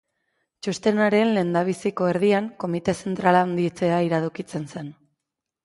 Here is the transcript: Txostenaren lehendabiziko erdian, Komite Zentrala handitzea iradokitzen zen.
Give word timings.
Txostenaren 0.67 1.33
lehendabiziko 1.35 2.09
erdian, 2.13 2.49
Komite 2.65 2.97
Zentrala 3.03 3.45
handitzea 3.49 4.03
iradokitzen 4.09 4.69
zen. 4.77 4.93